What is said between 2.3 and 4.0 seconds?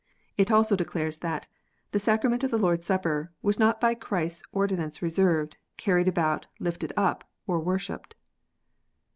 of the Lord s Supper was not by